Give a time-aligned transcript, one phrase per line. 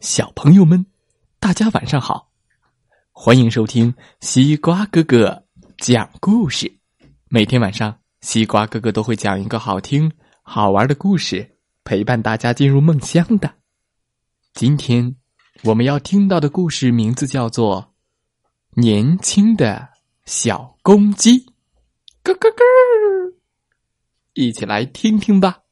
[0.00, 0.86] 小朋友们，
[1.40, 2.30] 大家晚上好！
[3.10, 5.44] 欢迎收听西瓜哥哥
[5.78, 6.72] 讲故事。
[7.28, 13.52] 每天晚上，西瓜哥哥都会讲一个好听、好玩的故事，陪伴大家进入梦乡的。
[14.54, 15.16] 今天
[15.64, 17.92] 我们要听到的故事名字叫做
[18.80, 19.88] 《年轻的
[20.26, 21.40] 小公鸡》，
[22.22, 23.34] 咯咯咯！
[24.34, 25.62] 一起来听听吧。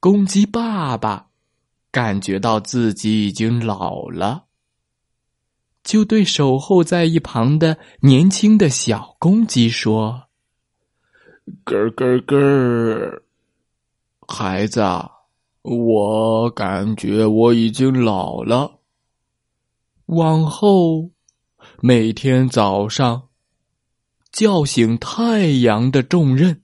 [0.00, 1.30] 公鸡爸爸。
[1.94, 4.46] 感觉到自己已经老了，
[5.84, 10.24] 就对守候在一旁的年轻的小公鸡说
[11.64, 13.22] ：“咯咯咯，
[14.26, 14.82] 孩子，
[15.62, 18.80] 我感觉我已经老了，
[20.06, 21.12] 往后
[21.80, 23.28] 每天早上
[24.32, 26.60] 叫醒太阳的重任，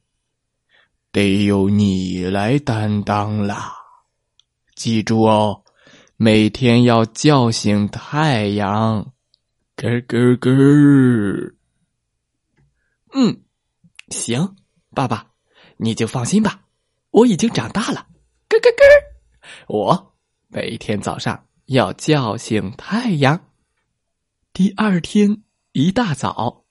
[1.13, 3.75] 得由你来担当了。”
[4.81, 5.63] 记住哦，
[6.17, 9.13] 每天要叫醒太阳，
[9.77, 11.53] 咯咯咯。
[13.13, 13.43] 嗯，
[14.09, 14.57] 行，
[14.95, 15.33] 爸爸，
[15.77, 16.63] 你就放心吧，
[17.11, 18.07] 我已经长大了，
[18.49, 19.69] 咯咯咯。
[19.69, 20.15] 我
[20.49, 23.39] 每天早上要叫醒太阳。
[24.55, 26.65] 第二天一大早，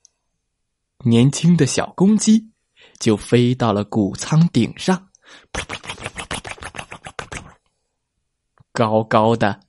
[1.04, 2.50] 年轻的小公鸡
[2.98, 5.10] 就飞到了谷仓顶上。
[8.72, 9.60] 高高的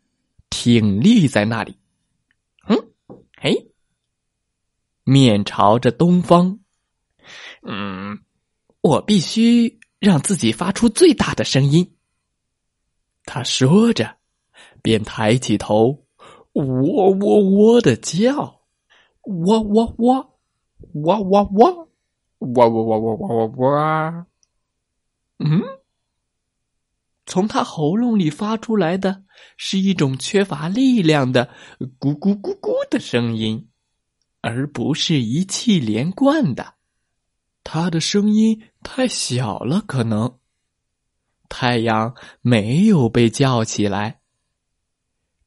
[0.50, 1.76] 挺立在那里，
[2.68, 2.78] 嗯，
[3.38, 3.72] 嘿，
[5.04, 6.60] 面朝着东方，
[7.64, 8.20] 嗯，
[8.82, 11.96] 我必须让自己发出最大的声音。
[13.26, 14.18] 他说着，
[14.82, 16.06] 便抬起头，
[16.54, 18.62] 喔喔喔的叫，
[19.24, 20.40] 喔喔喔，
[20.94, 21.90] 喔喔喔，
[22.40, 24.26] 喔喔喔喔喔喔，
[25.40, 25.81] 嗯。
[27.26, 29.24] 从他喉咙里发出来的
[29.56, 31.54] 是一种缺乏力量的
[32.00, 33.70] “咕咕咕咕”的声音，
[34.42, 36.76] 而不是一气连贯的。
[37.64, 40.40] 他的声音太小了，可能
[41.48, 44.20] 太阳没有被叫起来。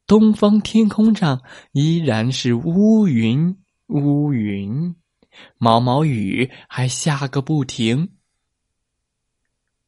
[0.07, 1.43] 东方天空上
[1.73, 3.59] 依然是乌云，
[3.89, 4.95] 乌云，
[5.59, 8.13] 毛毛雨还下个不停。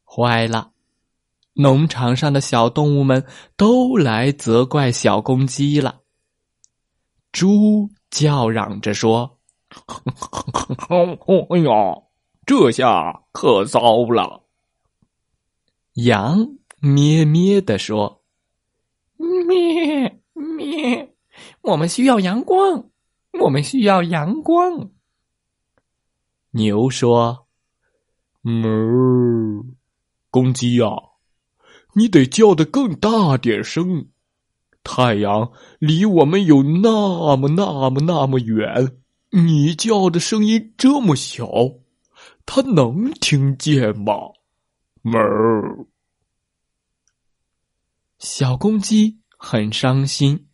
[0.04, 0.72] 坏了！
[1.56, 3.24] 农场上的小动物们
[3.56, 6.02] 都来责怪小公鸡了。
[7.32, 9.38] 猪叫嚷着说
[11.48, 12.02] ：“哎呀，
[12.44, 14.44] 这下可糟了。”
[15.94, 18.22] 羊咩咩的说
[19.16, 21.14] ：“咩咩，
[21.62, 22.90] 我们需要阳光，
[23.40, 24.90] 我们需要阳光。”
[26.52, 27.46] 牛说
[28.44, 29.74] ：“哞，
[30.30, 30.86] 公鸡呀。”
[31.98, 34.08] 你得叫的更大点声，
[34.84, 38.98] 太阳离我们有那么那么那么远，
[39.30, 41.48] 你叫的声音这么小，
[42.44, 44.12] 它能听见吗？
[45.02, 45.86] 哞！
[48.18, 50.48] 小公鸡很伤心，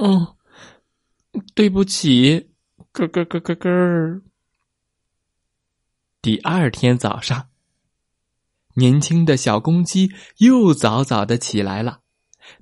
[0.00, 0.28] 嗯，
[1.56, 2.50] 对不起，
[2.92, 4.22] 咯咯咯咯咯。
[6.22, 7.48] 第二天早上。
[8.78, 11.98] 年轻的小公鸡又早早的起来了，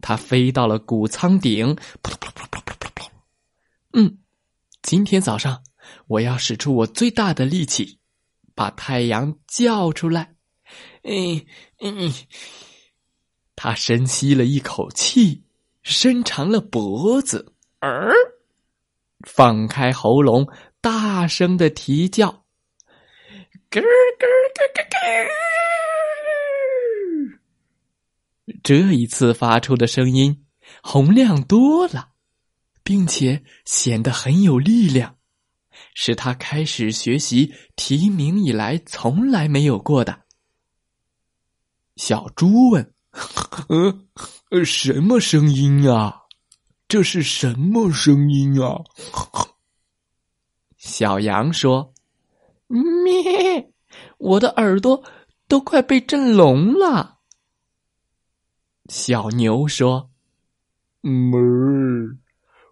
[0.01, 1.77] 它飞到了谷仓顶，
[3.93, 4.19] 嗯，
[4.81, 5.63] 今天早上
[6.07, 7.99] 我要使出我最大的力气，
[8.55, 10.35] 把太阳叫出来。
[11.03, 11.45] 嗯
[11.81, 12.11] 嗯，
[13.55, 15.45] 他深吸了一口气，
[15.83, 18.15] 伸长了脖子，儿，
[19.21, 20.49] 放开喉咙，
[20.81, 22.31] 大声的啼叫，
[23.71, 24.97] 咯咯咯咯咯。
[28.63, 30.45] 这一次发出的声音
[30.83, 32.11] 洪亮多了，
[32.83, 35.17] 并且显得很有力量，
[35.95, 40.23] 是他开始学习提名以来从来没有过的。
[41.97, 42.95] 小猪问
[44.51, 46.23] ：“呃，什么声音啊？
[46.87, 48.85] 这是什么声音啊？”
[50.79, 51.93] 小羊说
[52.69, 53.73] ：“咩，
[54.19, 55.03] 我的耳朵
[55.49, 57.15] 都快被震聋了。”
[58.89, 60.11] 小牛说
[61.03, 62.19] ：“哞，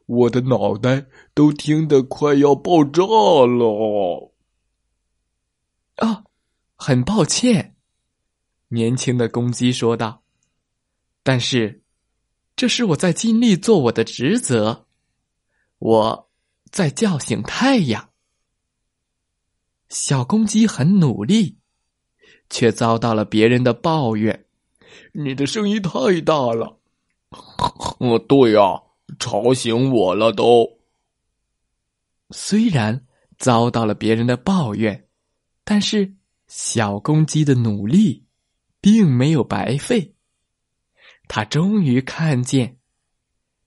[0.06, 3.02] 我的脑袋都听得快要爆炸
[3.46, 4.32] 了。”
[5.96, 6.24] 啊，
[6.76, 7.76] 很抱歉，
[8.68, 10.22] 年轻的公鸡说道。
[11.22, 11.82] 但是，
[12.56, 14.86] 这是我在尽力做我的职责，
[15.78, 16.30] 我
[16.70, 18.10] 在叫醒太阳。
[19.88, 21.58] 小公鸡很努力，
[22.50, 24.43] 却遭到了别人的抱怨。
[25.12, 26.78] 你的声音太大了，
[27.98, 28.82] 哦，对呀，
[29.18, 30.78] 吵醒我了都。
[32.30, 33.06] 虽然
[33.38, 35.08] 遭到了别人的抱怨，
[35.64, 36.14] 但是
[36.46, 38.24] 小公鸡的努力
[38.80, 40.14] 并没有白费。
[41.28, 42.78] 他终于看见，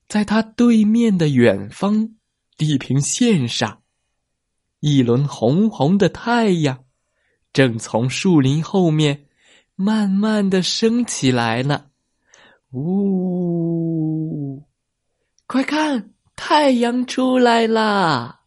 [0.06, 2.16] 在他对面的远方
[2.56, 3.82] 地平线上，
[4.80, 6.84] 一轮红红的太阳
[7.52, 9.27] 正从树林后面
[9.80, 11.90] 慢慢的升起来呢。
[12.72, 14.66] 呜，
[15.46, 18.40] 快看，太阳出来啦！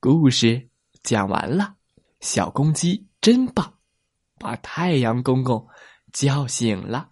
[0.00, 0.70] 故事
[1.02, 1.76] 讲完了，
[2.20, 3.74] 小公鸡真棒，
[4.38, 5.68] 把太阳公公
[6.10, 7.10] 叫醒了。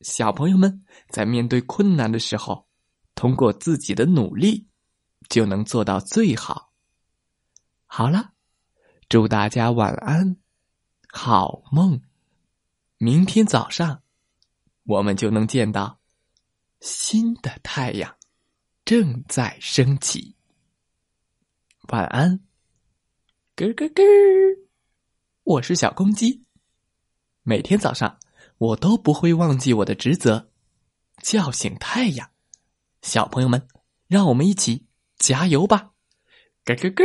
[0.00, 2.68] 小朋友们在面对困难的时候，
[3.16, 4.68] 通过自己的努力，
[5.28, 6.70] 就能做到最好。
[7.86, 8.30] 好了，
[9.08, 10.36] 祝大家晚安，
[11.14, 12.00] 好梦。
[12.96, 14.02] 明天早上。
[14.84, 16.00] 我们就能见到
[16.80, 18.16] 新的太阳
[18.84, 20.34] 正在升起。
[21.88, 22.40] 晚安，
[23.54, 24.02] 咯咯咯！
[25.44, 26.42] 我是小公鸡，
[27.44, 28.18] 每天早上
[28.58, 30.48] 我都不会忘记我的职责，
[31.22, 32.30] 叫醒太阳。
[33.02, 33.68] 小朋友们，
[34.08, 34.86] 让我们一起
[35.16, 35.92] 加油吧！
[36.64, 37.04] 咯咯咯！